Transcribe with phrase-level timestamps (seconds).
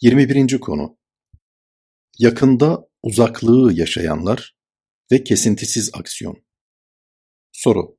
[0.00, 0.60] 21.
[0.60, 0.98] konu
[2.18, 4.56] Yakında uzaklığı yaşayanlar
[5.12, 6.36] ve kesintisiz aksiyon.
[7.52, 7.98] Soru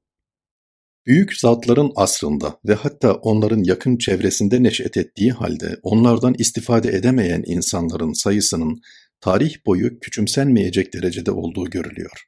[1.05, 8.14] Büyük zatların asrında ve hatta onların yakın çevresinde neşet ettiği halde onlardan istifade edemeyen insanların
[8.14, 8.82] sayısının
[9.20, 12.24] tarih boyu küçümsenmeyecek derecede olduğu görülüyor.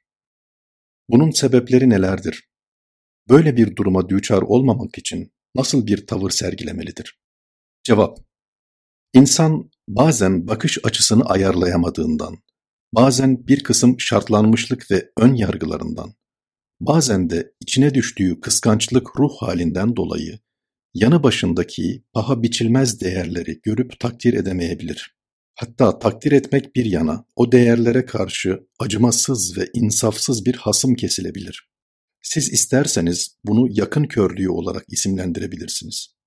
[1.08, 2.48] Bunun sebepleri nelerdir?
[3.28, 7.18] Böyle bir duruma düçar olmamak için nasıl bir tavır sergilemelidir?
[7.82, 8.27] Cevap
[9.14, 12.38] İnsan bazen bakış açısını ayarlayamadığından,
[12.92, 16.14] bazen bir kısım şartlanmışlık ve ön yargılarından,
[16.80, 20.38] bazen de içine düştüğü kıskançlık ruh halinden dolayı
[20.94, 25.18] yanı başındaki paha biçilmez değerleri görüp takdir edemeyebilir.
[25.54, 31.68] Hatta takdir etmek bir yana o değerlere karşı acımasız ve insafsız bir hasım kesilebilir.
[32.22, 36.17] Siz isterseniz bunu yakın körlüğü olarak isimlendirebilirsiniz.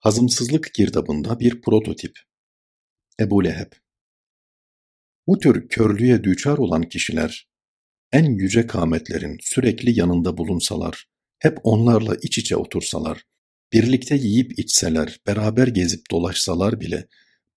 [0.00, 2.18] Hazımsızlık girdabında bir prototip.
[3.20, 3.72] Ebu Leheb
[5.26, 7.48] Bu tür körlüğe düçar olan kişiler,
[8.12, 13.24] en yüce kâmetlerin sürekli yanında bulunsalar, hep onlarla iç içe otursalar,
[13.72, 17.08] birlikte yiyip içseler, beraber gezip dolaşsalar bile,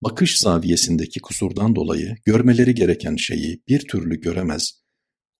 [0.01, 4.83] bakış zaviyesindeki kusurdan dolayı görmeleri gereken şeyi bir türlü göremez,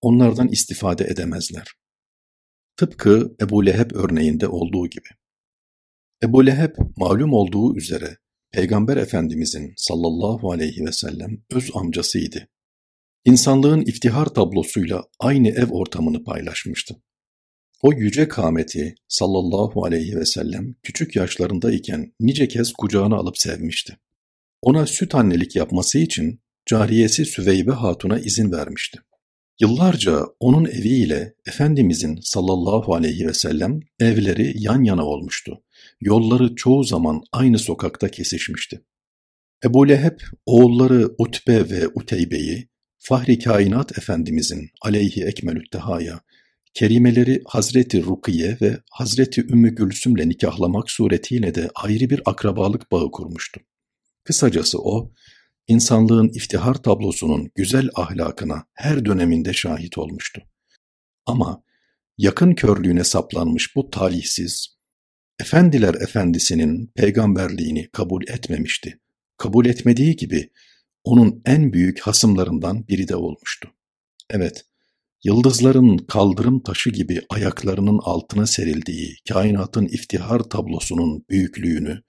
[0.00, 1.72] onlardan istifade edemezler.
[2.76, 5.08] Tıpkı Ebu Leheb örneğinde olduğu gibi.
[6.22, 8.16] Ebu Leheb malum olduğu üzere
[8.52, 12.48] Peygamber Efendimizin sallallahu aleyhi ve sellem öz amcasıydı.
[13.24, 16.96] İnsanlığın iftihar tablosuyla aynı ev ortamını paylaşmıştı.
[17.82, 23.98] O yüce kâmeti sallallahu aleyhi ve sellem küçük yaşlarındayken nice kez kucağına alıp sevmişti.
[24.62, 28.98] Ona süt annelik yapması için cariyesi Süveybe Hatun'a izin vermişti.
[29.60, 35.62] Yıllarca onun eviyle Efendimizin sallallahu aleyhi ve sellem evleri yan yana olmuştu.
[36.00, 38.84] Yolları çoğu zaman aynı sokakta kesişmişti.
[39.64, 46.20] Ebu Leheb oğulları Utbe ve Uteybe'yi Fahri Kainat Efendimizin aleyhi ekmelüttehaya
[46.74, 53.60] kerimeleri Hazreti Rukiye ve Hazreti Ümmü Gülsüm'le nikahlamak suretiyle de ayrı bir akrabalık bağı kurmuştu.
[54.24, 55.12] Kısacası o,
[55.68, 60.42] insanlığın iftihar tablosunun güzel ahlakına her döneminde şahit olmuştu.
[61.26, 61.62] Ama
[62.18, 64.76] yakın körlüğüne saplanmış bu talihsiz,
[65.40, 69.00] efendiler efendisinin peygamberliğini kabul etmemişti.
[69.36, 70.50] Kabul etmediği gibi
[71.04, 73.70] onun en büyük hasımlarından biri de olmuştu.
[74.30, 74.64] Evet,
[75.24, 82.02] yıldızların kaldırım taşı gibi ayaklarının altına serildiği kainatın iftihar tablosunun büyüklüğünü,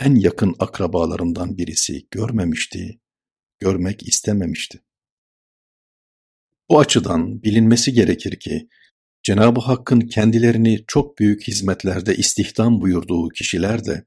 [0.00, 3.00] en yakın akrabalarından birisi görmemişti,
[3.58, 4.82] görmek istememişti.
[6.70, 8.68] Bu açıdan bilinmesi gerekir ki,
[9.22, 14.04] Cenab-ı Hakk'ın kendilerini çok büyük hizmetlerde istihdam buyurduğu kişiler de,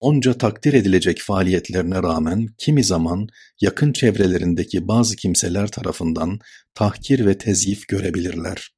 [0.00, 3.28] onca takdir edilecek faaliyetlerine rağmen kimi zaman
[3.60, 6.38] yakın çevrelerindeki bazı kimseler tarafından
[6.74, 8.70] tahkir ve tezyif görebilirler.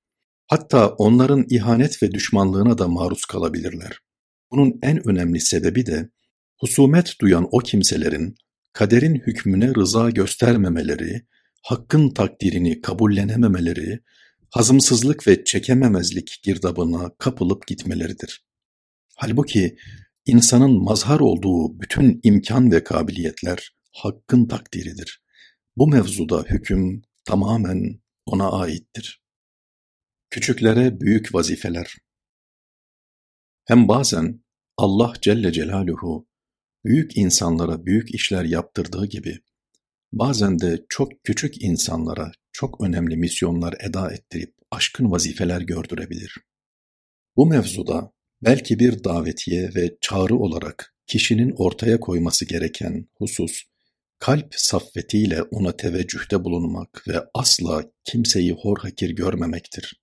[0.47, 3.99] Hatta onların ihanet ve düşmanlığına da maruz kalabilirler.
[4.51, 6.11] Bunun en önemli sebebi de
[6.61, 8.35] Husumet duyan o kimselerin
[8.73, 11.27] kaderin hükmüne rıza göstermemeleri,
[11.63, 14.01] hakkın takdirini kabullenememeleri,
[14.51, 18.45] hazımsızlık ve çekememezlik girdabına kapılıp gitmeleridir.
[19.17, 19.77] Halbuki
[20.27, 25.23] insanın mazhar olduğu bütün imkan ve kabiliyetler hakkın takdiridir.
[25.77, 29.23] Bu mevzuda hüküm tamamen ona aittir.
[30.31, 31.97] Küçüklere büyük vazifeler.
[33.65, 34.45] Hem bazen
[34.77, 36.30] Allah Celle Celaluhu
[36.85, 39.39] büyük insanlara büyük işler yaptırdığı gibi,
[40.13, 46.35] bazen de çok küçük insanlara çok önemli misyonlar eda ettirip aşkın vazifeler gördürebilir.
[47.37, 53.63] Bu mevzuda belki bir davetiye ve çağrı olarak kişinin ortaya koyması gereken husus,
[54.19, 60.01] kalp saffetiyle ona teveccühte bulunmak ve asla kimseyi hor hakir görmemektir.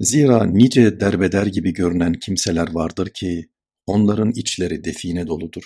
[0.00, 3.48] Zira nice derbeder gibi görünen kimseler vardır ki,
[3.86, 5.64] Onların içleri define doludur.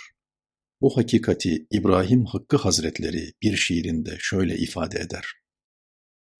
[0.80, 5.24] Bu hakikati İbrahim Hakkı Hazretleri bir şiirinde şöyle ifade eder.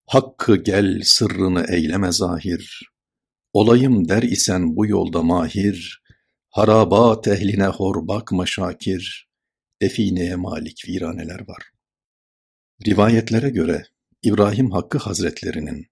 [0.06, 2.90] Hakkı gel sırrını eyleme zahir,
[3.52, 6.02] olayım der isen bu yolda mahir,
[6.50, 9.28] harabat ehline hor bakma şakir,
[9.82, 11.62] defineye malik viraneler var.
[12.86, 13.84] Rivayetlere göre
[14.22, 15.86] İbrahim Hakkı Hazretlerinin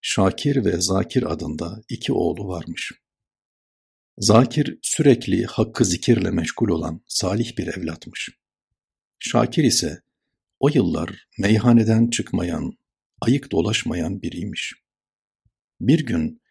[0.00, 2.92] Şakir ve Zakir adında iki oğlu varmış.
[4.18, 8.30] Zakir sürekli hakkı zikirle meşgul olan salih bir evlatmış.
[9.18, 10.02] Şakir ise
[10.60, 12.72] o yıllar meyhaneden çıkmayan,
[13.20, 14.74] ayık dolaşmayan biriymiş.
[15.80, 16.42] Bir gün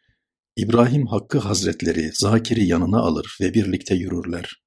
[0.58, 4.64] İbrahim Hakkı Hazretleri Zakir'i yanına alır ve birlikte yürürler.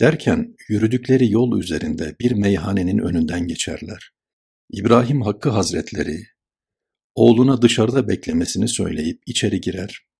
[0.00, 4.10] Derken yürüdükleri yol üzerinde bir meyhanenin önünden geçerler.
[4.70, 6.22] İbrahim Hakkı Hazretleri
[7.14, 10.11] oğluna dışarıda beklemesini söyleyip içeri girer.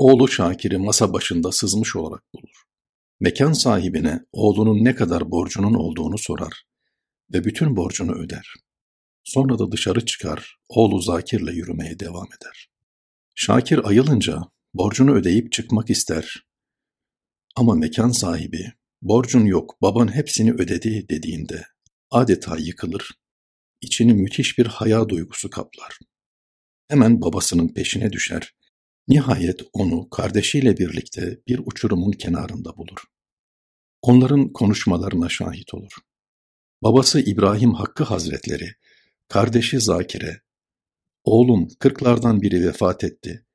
[0.00, 2.62] Oğlu Şakir'i masa başında sızmış olarak bulur.
[3.20, 6.64] Mekan sahibine oğlunun ne kadar borcunun olduğunu sorar
[7.32, 8.54] ve bütün borcunu öder.
[9.24, 12.70] Sonra da dışarı çıkar, oğlu Zakir'le yürümeye devam eder.
[13.34, 14.42] Şakir ayılınca
[14.74, 16.46] borcunu ödeyip çıkmak ister.
[17.56, 18.72] Ama mekan sahibi,
[19.02, 21.66] borcun yok, baban hepsini ödedi dediğinde
[22.10, 23.10] adeta yıkılır,
[23.80, 25.98] içini müthiş bir haya duygusu kaplar.
[26.88, 28.54] Hemen babasının peşine düşer,
[29.10, 33.04] nihayet onu kardeşiyle birlikte bir uçurumun kenarında bulur.
[34.02, 35.92] Onların konuşmalarına şahit olur.
[36.82, 38.74] Babası İbrahim Hakkı Hazretleri,
[39.28, 40.40] kardeşi Zakir'e,
[41.24, 43.46] oğlum kırklardan biri vefat etti,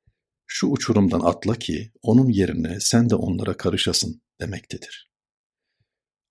[0.46, 5.10] şu uçurumdan atla ki onun yerine sen de onlara karışasın demektedir.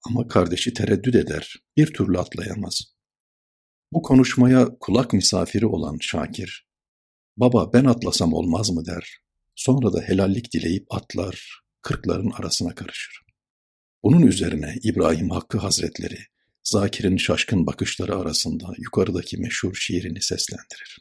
[0.07, 2.95] Ama kardeşi tereddüt eder, bir türlü atlayamaz.
[3.93, 6.67] Bu konuşmaya kulak misafiri olan Şakir,
[7.37, 9.17] baba ben atlasam olmaz mı der,
[9.55, 13.21] sonra da helallik dileyip atlar, kırkların arasına karışır.
[14.03, 16.19] Bunun üzerine İbrahim Hakkı Hazretleri,
[16.63, 20.99] Zakir'in şaşkın bakışları arasında yukarıdaki meşhur şiirini seslendirir.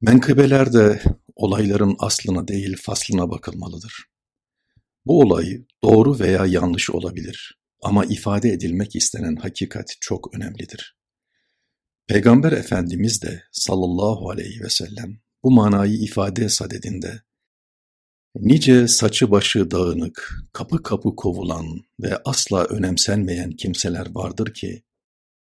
[0.00, 1.02] Menkıbelerde
[1.34, 4.04] olayların aslına değil faslına bakılmalıdır.
[5.06, 10.96] Bu olay doğru veya yanlış olabilir ama ifade edilmek istenen hakikat çok önemlidir.
[12.06, 17.26] Peygamber Efendimiz de sallallahu aleyhi ve sellem bu manayı ifade sadedinde
[18.40, 24.82] Nice saçı başı dağınık, kapı kapı kovulan ve asla önemsenmeyen kimseler vardır ki,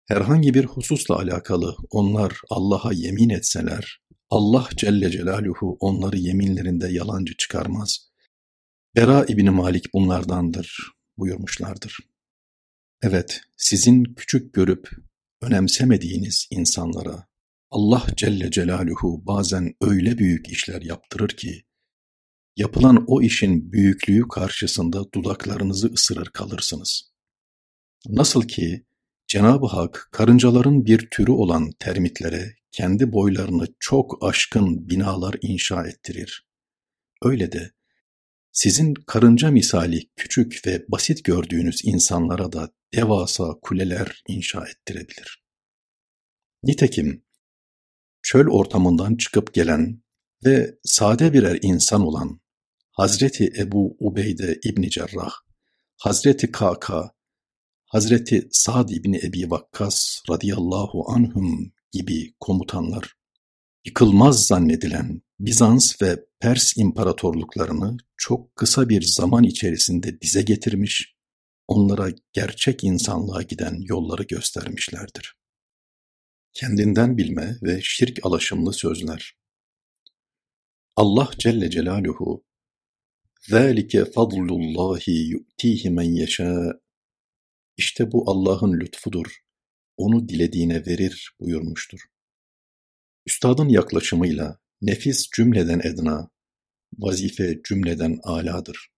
[0.08, 8.12] herhangi bir hususla alakalı onlar Allah'a yemin etseler, Allah Celle Celaluhu onları yeminlerinde yalancı çıkarmaz.
[8.96, 11.98] Bera İbni Malik bunlardandır buyurmuşlardır.
[13.02, 14.90] Evet, sizin küçük görüp
[15.42, 17.28] önemsemediğiniz insanlara
[17.76, 21.64] Allah Celle Celaluhu bazen öyle büyük işler yaptırır ki,
[22.56, 27.12] yapılan o işin büyüklüğü karşısında dudaklarınızı ısırır kalırsınız.
[28.08, 28.86] Nasıl ki
[29.28, 36.48] Cenab-ı Hak karıncaların bir türü olan termitlere kendi boylarını çok aşkın binalar inşa ettirir.
[37.24, 37.72] Öyle de
[38.52, 45.44] sizin karınca misali küçük ve basit gördüğünüz insanlara da devasa kuleler inşa ettirebilir.
[46.64, 47.25] Nitekim
[48.26, 50.04] çöl ortamından çıkıp gelen
[50.46, 52.40] ve sade birer insan olan
[52.92, 55.32] Hazreti Ebu Ubeyde İbni Cerrah,
[55.98, 57.12] Hazreti Kaka,
[57.86, 63.14] Hazreti Sa'd İbni Ebi Vakkas radıyallahu anhum gibi komutanlar,
[63.86, 71.16] yıkılmaz zannedilen Bizans ve Pers imparatorluklarını çok kısa bir zaman içerisinde dize getirmiş,
[71.68, 75.45] onlara gerçek insanlığa giden yolları göstermişlerdir.
[76.55, 79.37] Kendinden bilme ve şirk alaşımlı sözler.
[80.97, 82.45] Allah Celle Celaluhu
[83.49, 86.81] ذَٰلِكَ فَضْلُ اللّٰهِ يُؤْتِيهِ مَنْ يَشَاءُ
[87.77, 89.27] İşte bu Allah'ın lütfudur,
[89.97, 92.01] onu dilediğine verir buyurmuştur.
[93.27, 96.31] Üstadın yaklaşımıyla nefis cümleden edna,
[96.99, 98.89] vazife cümleden aladır.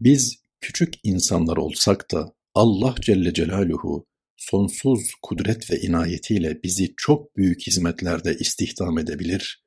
[0.00, 4.06] Biz küçük insanlar olsak da Allah Celle Celaluhu
[4.39, 9.63] sonsuz kudret ve inayetiyle bizi çok büyük hizmetlerde istihdam edebilir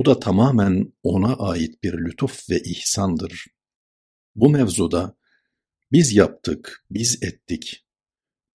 [0.00, 3.44] bu da tamamen ona ait bir lütuf ve ihsandır.
[4.34, 5.16] Bu mevzuda
[5.92, 7.86] biz yaptık, biz ettik.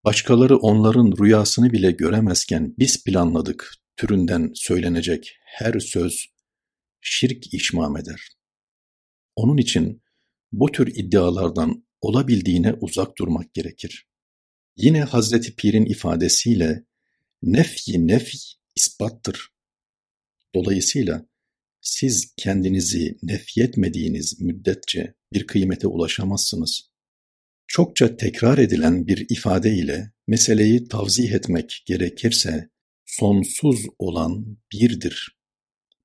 [0.04, 6.26] Başkaları onların rüyasını bile göremezken biz planladık türünden söylenecek her söz
[7.02, 8.30] şirk işmam eder.
[9.36, 10.02] Onun için
[10.52, 14.08] bu tür iddialardan olabildiğine uzak durmak gerekir.
[14.78, 16.86] Yine Hazreti Pir'in ifadesiyle
[17.42, 18.38] nefyi nefy
[18.76, 19.50] ispattır.
[20.56, 21.26] Dolayısıyla
[21.82, 26.90] siz kendinizi nefyetmediğiniz müddetçe bir kıymete ulaşamazsınız.
[27.68, 32.70] Çokça tekrar edilen bir ifade ile meseleyi tavzih etmek gerekirse
[33.06, 35.38] sonsuz olan birdir.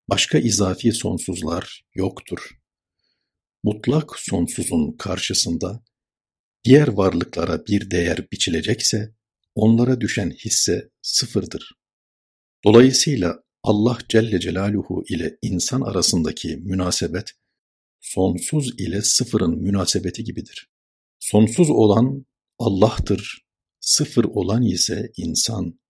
[0.08, 2.60] Başka izafi sonsuzlar yoktur.
[3.62, 5.84] Mutlak sonsuzun karşısında
[6.64, 9.14] diğer varlıklara bir değer biçilecekse
[9.54, 11.72] onlara düşen hisse sıfırdır.
[12.64, 17.32] Dolayısıyla Allah Celle Celaluhu ile insan arasındaki münasebet,
[18.00, 20.70] sonsuz ile sıfırın münasebeti gibidir.
[21.18, 22.26] Sonsuz olan
[22.58, 23.46] Allah'tır,
[23.80, 25.80] sıfır olan ise insan.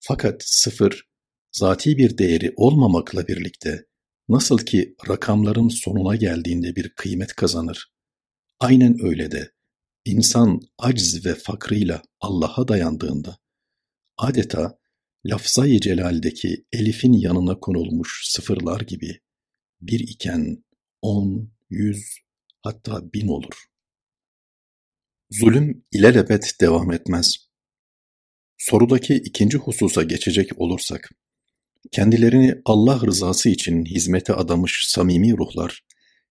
[0.00, 1.08] Fakat sıfır,
[1.52, 3.86] zati bir değeri olmamakla birlikte,
[4.28, 7.92] nasıl ki rakamların sonuna geldiğinde bir kıymet kazanır,
[8.60, 9.52] aynen öyle de
[10.04, 13.38] insan acz ve fakrıyla Allah'a dayandığında,
[14.16, 14.78] adeta
[15.26, 19.20] lafzayı celaldeki elifin yanına konulmuş sıfırlar gibi
[19.80, 20.64] bir iken
[21.02, 22.18] on, yüz,
[22.62, 23.64] hatta bin olur.
[25.30, 27.36] Zulüm ilelebet devam etmez.
[28.58, 31.10] Sorudaki ikinci hususa geçecek olursak,
[31.92, 35.84] kendilerini Allah rızası için hizmete adamış samimi ruhlar,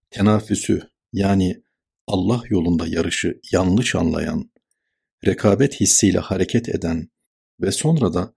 [0.10, 1.64] tenafüsü yani
[2.10, 4.52] Allah yolunda yarışı yanlış anlayan,
[5.26, 7.10] rekabet hissiyle hareket eden
[7.62, 8.34] ve sonra da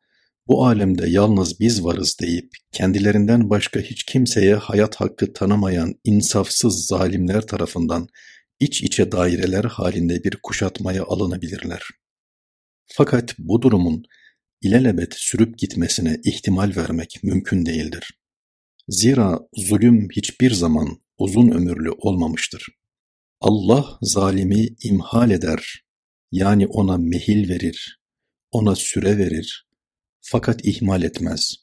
[0.46, 7.46] bu alemde yalnız biz varız deyip kendilerinden başka hiç kimseye hayat hakkı tanımayan insafsız zalimler
[7.46, 8.08] tarafından
[8.60, 11.82] iç içe daireler halinde bir kuşatmaya alınabilirler.
[12.86, 14.02] Fakat bu durumun
[14.62, 18.18] ilelebet sürüp gitmesine ihtimal vermek mümkün değildir.
[18.88, 20.88] Zira zulüm hiçbir zaman
[21.18, 22.81] uzun ömürlü olmamıştır.
[23.42, 25.84] Allah zalimi imhal eder,
[26.30, 28.00] yani ona mehil verir,
[28.50, 29.68] ona süre verir,
[30.20, 31.54] fakat ihmal etmez.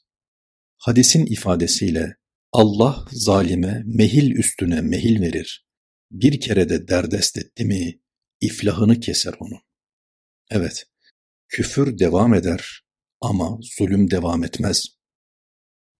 [0.76, 2.16] Hadisin ifadesiyle
[2.52, 5.66] Allah zalime mehil üstüne mehil verir.
[6.10, 8.00] Bir kere de derdest etti mi
[8.40, 9.60] iflahını keser onu.
[10.50, 10.84] Evet,
[11.48, 12.82] küfür devam eder
[13.20, 14.86] ama zulüm devam etmez.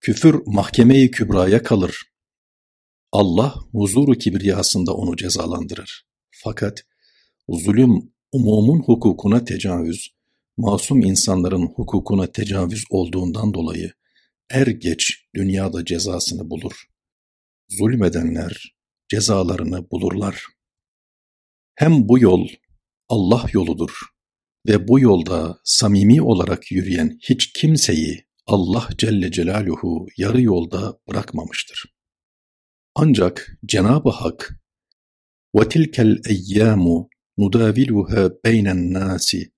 [0.01, 2.10] Küfür mahkemeyi kübraya kalır.
[3.13, 6.07] Allah huzuru kibriyasında onu cezalandırır.
[6.31, 6.83] Fakat
[7.49, 10.09] zulüm umumun hukukuna tecavüz,
[10.57, 13.93] masum insanların hukukuna tecavüz olduğundan dolayı
[14.51, 16.85] er geç dünyada cezasını bulur.
[17.69, 18.75] Zulmedenler
[19.09, 20.45] cezalarını bulurlar.
[21.75, 22.49] Hem bu yol
[23.09, 23.91] Allah yoludur
[24.69, 32.00] ve bu yolda samimi olarak yürüyen hiç kimseyi Allah Celle Celaluhu yarı yolda bırakmamıştır.
[32.96, 34.60] Ancak Cenab-ı Hak
[35.56, 37.08] وَتِلْكَ الْاَيَّامُ
[37.40, 39.52] نُدَاوِلُهَا بَيْنَ النَّاسِ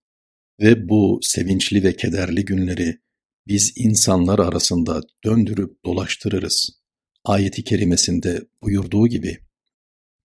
[0.60, 3.00] ve bu sevinçli ve kederli günleri
[3.48, 6.70] biz insanlar arasında döndürüp dolaştırırız.
[7.26, 9.38] Ayeti kerimesinde buyurduğu gibi,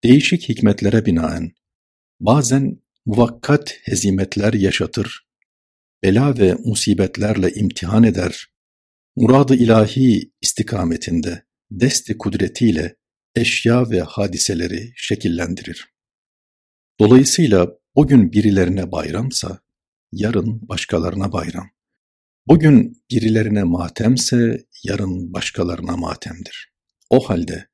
[0.05, 1.53] değişik hikmetlere binaen,
[2.21, 5.27] bazen muvakkat hezimetler yaşatır,
[6.03, 8.47] bela ve musibetlerle imtihan eder,
[9.17, 12.96] muradı ilahi istikametinde, desti kudretiyle
[13.36, 15.88] eşya ve hadiseleri şekillendirir.
[17.00, 19.60] Dolayısıyla bugün birilerine bayramsa,
[20.12, 21.70] yarın başkalarına bayram.
[22.48, 26.74] Bugün birilerine matemse yarın başkalarına matemdir.
[27.10, 27.68] O halde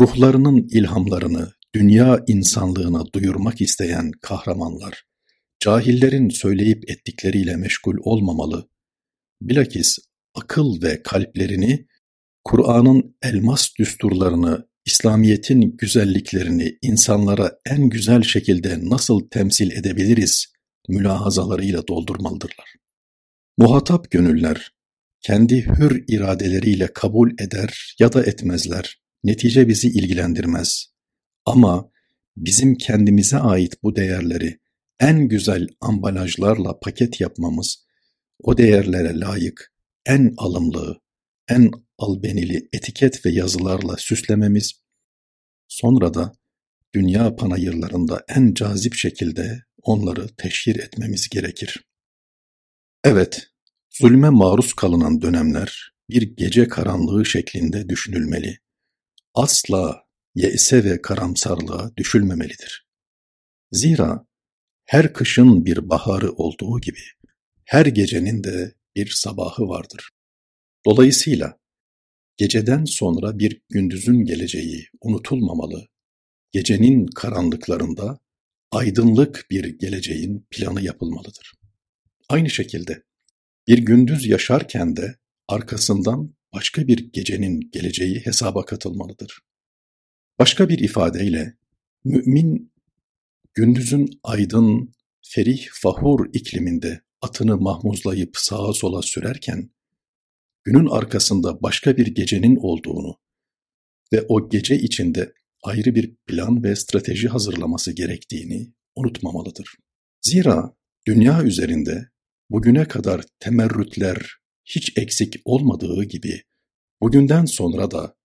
[0.00, 5.04] ruhlarının ilhamlarını dünya insanlığına duyurmak isteyen kahramanlar,
[5.60, 8.68] cahillerin söyleyip ettikleriyle meşgul olmamalı,
[9.42, 9.98] bilakis
[10.34, 11.86] akıl ve kalplerini
[12.44, 20.52] Kur'an'ın elmas düsturlarını, İslamiyet'in güzelliklerini insanlara en güzel şekilde nasıl temsil edebiliriz
[20.88, 22.74] mülahazalarıyla doldurmalıdırlar.
[23.58, 24.72] Muhatap gönüller
[25.20, 29.00] kendi hür iradeleriyle kabul eder ya da etmezler.
[29.24, 30.86] Netice bizi ilgilendirmez.
[31.44, 31.90] Ama
[32.36, 34.60] bizim kendimize ait bu değerleri
[35.00, 37.84] en güzel ambalajlarla paket yapmamız,
[38.42, 39.72] o değerlere layık
[40.06, 41.00] en alımlı,
[41.50, 44.72] en albenili etiket ve yazılarla süslememiz,
[45.68, 46.32] sonra da
[46.94, 51.84] dünya panayırlarında en cazip şekilde onları teşhir etmemiz gerekir.
[53.04, 53.46] Evet,
[53.90, 58.58] zulme maruz kalınan dönemler bir gece karanlığı şeklinde düşünülmeli.
[59.34, 60.04] Asla
[60.34, 62.88] yese ve karamsarlığa düşülmemelidir.
[63.72, 64.26] Zira
[64.84, 67.02] her kışın bir baharı olduğu gibi
[67.64, 70.10] her gecenin de bir sabahı vardır.
[70.86, 71.58] Dolayısıyla
[72.36, 75.88] geceden sonra bir gündüzün geleceği unutulmamalı,
[76.52, 78.18] gecenin karanlıklarında
[78.72, 81.52] aydınlık bir geleceğin planı yapılmalıdır.
[82.28, 83.02] Aynı şekilde
[83.68, 85.16] bir gündüz yaşarken de
[85.48, 89.40] arkasından başka bir gecenin geleceği hesaba katılmalıdır.
[90.38, 91.56] Başka bir ifadeyle
[92.04, 92.72] mümin
[93.54, 99.70] gündüzün aydın, ferih, fahur ikliminde atını mahmuzlayıp sağa sola sürerken
[100.70, 103.16] günün arkasında başka bir gecenin olduğunu
[104.12, 109.74] ve o gece içinde ayrı bir plan ve strateji hazırlaması gerektiğini unutmamalıdır.
[110.22, 112.08] Zira dünya üzerinde
[112.50, 116.42] bugüne kadar temerrütler hiç eksik olmadığı gibi
[117.02, 118.16] bugünden sonra da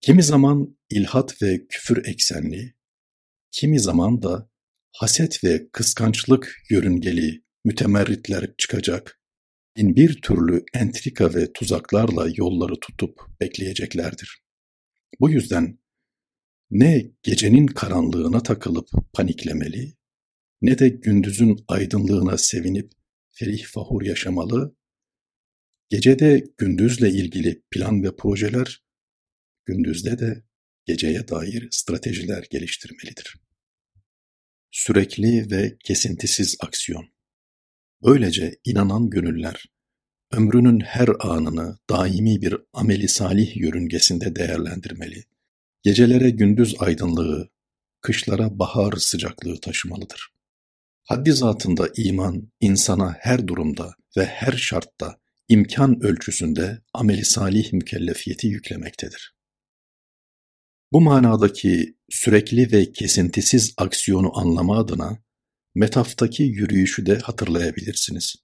[0.00, 2.74] kimi zaman ilhat ve küfür eksenli,
[3.50, 4.50] kimi zaman da
[4.92, 9.19] haset ve kıskançlık yörüngeli mütemerritler çıkacak,
[9.80, 14.42] bin bir türlü entrika ve tuzaklarla yolları tutup bekleyeceklerdir.
[15.20, 15.78] Bu yüzden
[16.70, 19.96] ne gecenin karanlığına takılıp paniklemeli
[20.62, 22.92] ne de gündüzün aydınlığına sevinip
[23.30, 24.76] ferih fahur yaşamalı,
[25.88, 28.84] gecede gündüzle ilgili plan ve projeler,
[29.64, 30.44] gündüzde de
[30.86, 33.36] geceye dair stratejiler geliştirmelidir.
[34.70, 37.19] Sürekli ve kesintisiz aksiyon.
[38.04, 39.66] Böylece inanan gönüller,
[40.32, 45.24] ömrünün her anını daimi bir ameli salih yörüngesinde değerlendirmeli,
[45.82, 47.48] gecelere gündüz aydınlığı,
[48.00, 50.28] kışlara bahar sıcaklığı taşımalıdır.
[51.04, 59.34] Haddi zatında iman, insana her durumda ve her şartta, imkan ölçüsünde ameli salih mükellefiyeti yüklemektedir.
[60.92, 65.18] Bu manadaki sürekli ve kesintisiz aksiyonu anlama adına
[65.74, 68.36] metaftaki yürüyüşü de hatırlayabilirsiniz.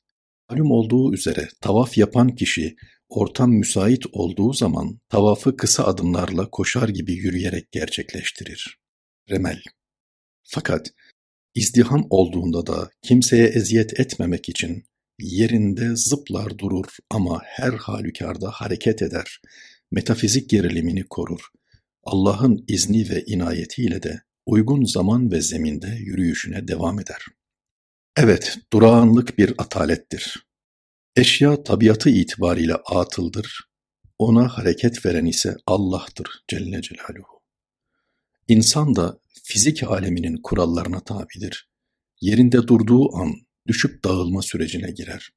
[0.51, 2.77] Malum olduğu üzere tavaf yapan kişi
[3.09, 8.79] ortam müsait olduğu zaman tavafı kısa adımlarla koşar gibi yürüyerek gerçekleştirir.
[9.31, 9.63] Remel.
[10.43, 10.93] Fakat
[11.55, 14.85] izdiham olduğunda da kimseye eziyet etmemek için
[15.19, 19.41] yerinde zıplar durur ama her halükarda hareket eder,
[19.91, 21.41] metafizik gerilimini korur.
[22.05, 27.27] Allah'ın izni ve inayetiyle de uygun zaman ve zeminde yürüyüşüne devam eder.
[28.17, 30.47] Evet, durağanlık bir atalettir.
[31.17, 33.69] Eşya tabiatı itibariyle atıldır,
[34.19, 37.43] ona hareket veren ise Allah'tır Celle Celaluhu.
[38.49, 41.69] İnsan da fizik aleminin kurallarına tabidir.
[42.21, 43.35] Yerinde durduğu an
[43.67, 45.31] düşüp dağılma sürecine girer.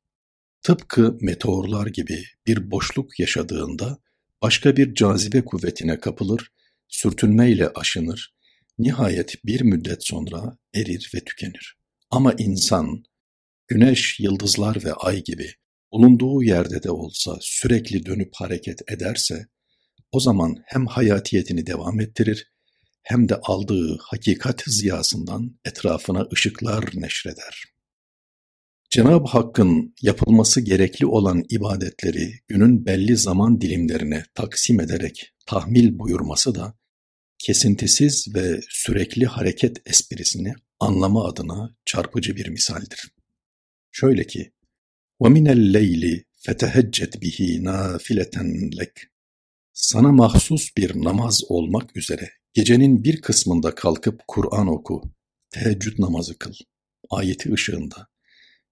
[0.61, 3.97] Tıpkı meteorlar gibi bir boşluk yaşadığında
[4.41, 6.51] başka bir cazibe kuvvetine kapılır,
[6.87, 8.33] sürtünmeyle aşınır,
[8.79, 11.77] nihayet bir müddet sonra erir ve tükenir.
[12.11, 13.03] Ama insan,
[13.67, 15.53] güneş, yıldızlar ve ay gibi
[15.91, 19.47] bulunduğu yerde de olsa sürekli dönüp hareket ederse,
[20.11, 22.51] o zaman hem hayatiyetini devam ettirir,
[23.03, 27.63] hem de aldığı hakikat ziyasından etrafına ışıklar neşreder.
[28.89, 36.78] Cenab-ı Hakk'ın yapılması gerekli olan ibadetleri günün belli zaman dilimlerine taksim ederek tahmil buyurması da
[37.38, 43.14] kesintisiz ve sürekli hareket esprisini anlama adına çarpıcı bir misaldir.
[43.90, 44.52] Şöyle ki,
[45.20, 48.34] وَمِنَ اللَّيْلِ فَتَهَجَّتْ بِهِ نَافِلَةً
[48.80, 48.92] لَكْ
[49.72, 55.02] Sana mahsus bir namaz olmak üzere gecenin bir kısmında kalkıp Kur'an oku,
[55.50, 56.54] teheccüd namazı kıl.
[57.10, 58.08] Ayeti ışığında.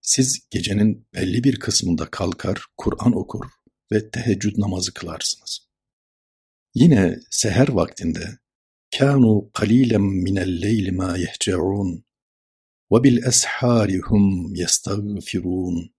[0.00, 3.44] Siz gecenin belli bir kısmında kalkar, Kur'an okur
[3.92, 5.68] ve teheccüd namazı kılarsınız.
[6.74, 8.38] Yine seher vaktinde
[8.90, 12.02] كانوا قليلا من الليل ما يهجعون
[12.90, 15.92] وبالأسحار هم يستغفرون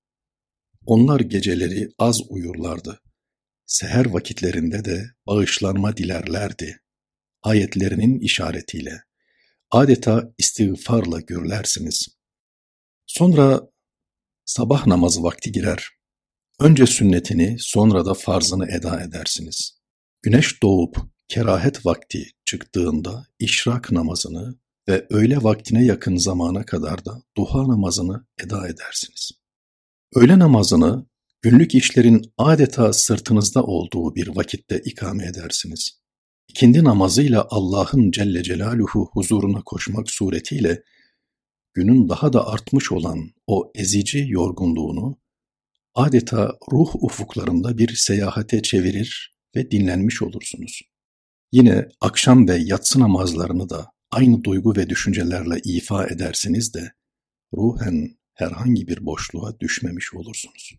[0.85, 3.01] Onlar geceleri az uyurlardı.
[3.65, 6.81] Seher vakitlerinde de bağışlanma dilerlerdi.
[7.41, 9.03] Ayetlerinin işaretiyle.
[9.71, 12.07] Adeta istiğfarla gürlersiniz.
[13.05, 13.61] Sonra
[14.45, 15.89] sabah namazı vakti girer.
[16.59, 19.79] Önce sünnetini sonra da farzını eda edersiniz.
[20.21, 24.54] Güneş doğup kerahet vakti çıktığında işrak namazını
[24.88, 29.30] ve öğle vaktine yakın zamana kadar da duha namazını eda edersiniz.
[30.14, 31.06] Öğle namazını
[31.42, 36.00] günlük işlerin adeta sırtınızda olduğu bir vakitte ikame edersiniz.
[36.48, 40.82] İkindi namazıyla Allah'ın Celle Celaluhu huzuruna koşmak suretiyle
[41.74, 45.18] günün daha da artmış olan o ezici yorgunluğunu
[45.94, 50.87] adeta ruh ufuklarında bir seyahate çevirir ve dinlenmiş olursunuz.
[51.52, 56.92] Yine akşam ve yatsı namazlarını da aynı duygu ve düşüncelerle ifa ederseniz de
[57.54, 60.74] ruhen herhangi bir boşluğa düşmemiş olursunuz.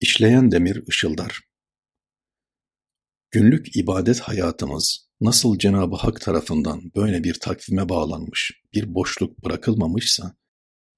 [0.00, 1.40] İşleyen demir ışıldar.
[3.30, 10.36] Günlük ibadet hayatımız nasıl Cenab-ı Hak tarafından böyle bir takvime bağlanmış, bir boşluk bırakılmamışsa,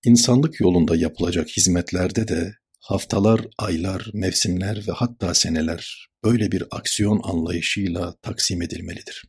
[0.05, 8.15] insanlık yolunda yapılacak hizmetlerde de haftalar, aylar, mevsimler ve hatta seneler böyle bir aksiyon anlayışıyla
[8.23, 9.25] taksim edilmelidir.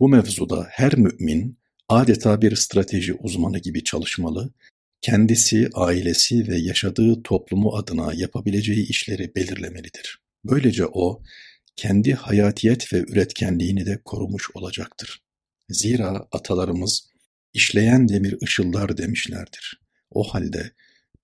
[0.00, 1.58] Bu mevzuda her mümin
[1.88, 4.52] adeta bir strateji uzmanı gibi çalışmalı,
[5.00, 10.18] kendisi, ailesi ve yaşadığı toplumu adına yapabileceği işleri belirlemelidir.
[10.44, 11.22] Böylece o,
[11.76, 15.22] kendi hayatiyet ve üretkenliğini de korumuş olacaktır.
[15.68, 17.08] Zira atalarımız
[17.52, 19.80] işleyen demir ışıldar demişlerdir.
[20.10, 20.72] O halde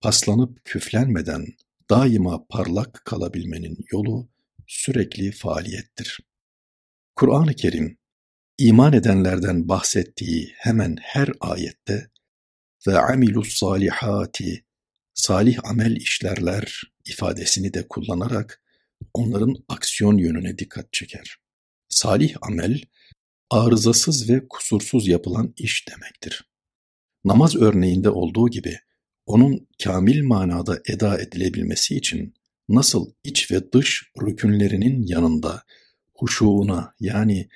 [0.00, 1.46] paslanıp küflenmeden
[1.90, 4.33] daima parlak kalabilmenin yolu
[4.66, 6.20] sürekli faaliyettir.
[7.16, 7.98] Kur'an-ı Kerim,
[8.58, 12.10] iman edenlerden bahsettiği hemen her ayette
[12.86, 14.64] ve amilus salihati,
[15.14, 18.62] salih amel işlerler ifadesini de kullanarak
[19.14, 21.36] onların aksiyon yönüne dikkat çeker.
[21.88, 22.80] Salih amel,
[23.50, 26.48] arızasız ve kusursuz yapılan iş demektir.
[27.24, 28.78] Namaz örneğinde olduğu gibi
[29.26, 32.34] onun kamil manada eda edilebilmesi için
[32.68, 35.62] nasıl iç ve dış rükünlerinin yanında
[36.14, 37.48] huşuğuna yani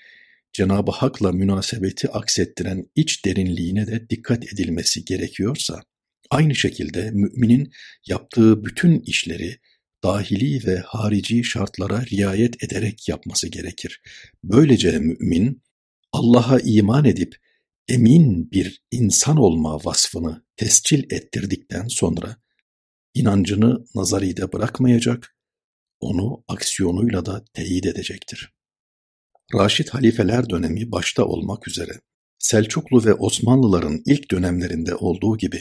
[0.53, 5.83] Cenab-ı Hak'la münasebeti aksettiren iç derinliğine de dikkat edilmesi gerekiyorsa,
[6.31, 7.73] aynı şekilde müminin
[8.07, 9.59] yaptığı bütün işleri
[10.05, 14.01] dahili ve harici şartlara riayet ederek yapması gerekir.
[14.45, 15.63] Böylece mümin,
[16.13, 17.37] Allah'a iman edip
[17.89, 22.37] emin bir insan olma vasfını tescil ettirdikten sonra,
[23.19, 25.37] inancını nazaride bırakmayacak,
[26.01, 28.53] onu aksiyonuyla da teyit edecektir.
[29.55, 31.93] Raşid halifeler dönemi başta olmak üzere
[32.39, 35.61] Selçuklu ve Osmanlıların ilk dönemlerinde olduğu gibi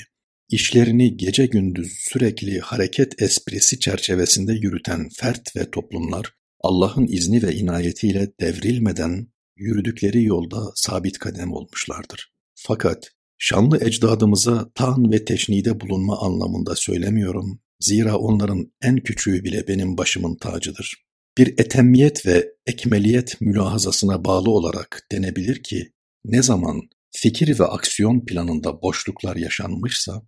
[0.49, 8.31] işlerini gece gündüz sürekli hareket esprisi çerçevesinde yürüten fert ve toplumlar Allah'ın izni ve inayetiyle
[8.39, 12.31] devrilmeden yürüdükleri yolda sabit kadem olmuşlardır.
[12.55, 17.59] Fakat şanlı ecdadımıza tan ve teşnide bulunma anlamında söylemiyorum.
[17.79, 25.07] Zira onların en küçüğü bile benim başımın tacıdır bir etemmiyet ve ekmeliyet mülahazasına bağlı olarak
[25.11, 25.93] denebilir ki
[26.25, 30.21] ne zaman fikir ve aksiyon planında boşluklar yaşanmışsa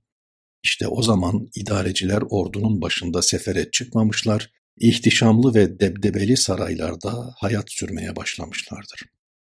[0.63, 9.01] işte o zaman idareciler ordunun başında sefere çıkmamışlar, ihtişamlı ve debdebeli saraylarda hayat sürmeye başlamışlardır.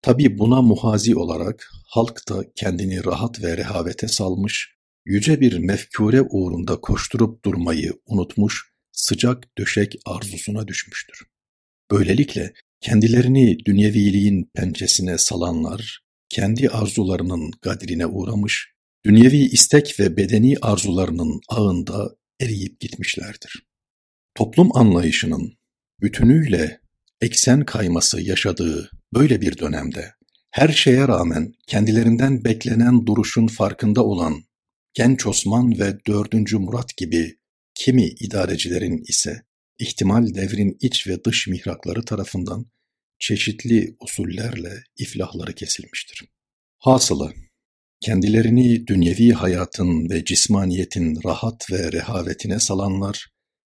[0.02, 6.80] Tabi buna muhazi olarak halk da kendini rahat ve rehavete salmış, yüce bir mefkure uğrunda
[6.80, 11.26] koşturup durmayı unutmuş, sıcak döşek arzusuna düşmüştür.
[11.90, 18.68] Böylelikle kendilerini dünyeviliğin pençesine salanlar, kendi arzularının gadrine uğramış,
[19.04, 23.66] dünyevi istek ve bedeni arzularının ağında eriyip gitmişlerdir.
[24.34, 25.52] Toplum anlayışının
[26.02, 26.80] bütünüyle
[27.20, 30.14] eksen kayması yaşadığı böyle bir dönemde
[30.50, 34.44] her şeye rağmen kendilerinden beklenen duruşun farkında olan
[34.94, 36.52] Genç Osman ve 4.
[36.52, 37.38] Murat gibi
[37.74, 39.42] kimi idarecilerin ise
[39.78, 42.66] ihtimal devrin iç ve dış mihrakları tarafından
[43.18, 46.24] çeşitli usullerle iflahları kesilmiştir.
[46.78, 47.32] Hasılı,
[48.00, 53.26] kendilerini dünyevi hayatın ve cismaniyetin rahat ve rehavetine salanlar,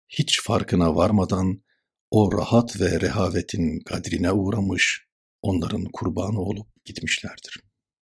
[0.09, 1.63] hiç farkına varmadan
[2.11, 5.07] o rahat ve rehavetin kadrine uğramış,
[5.43, 7.70] onların kurbanı olup gitmişlerdir.